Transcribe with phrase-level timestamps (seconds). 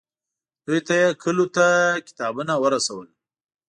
[0.65, 1.65] دوی ته یې کلیو ته
[2.07, 3.07] کتابونه ورسول.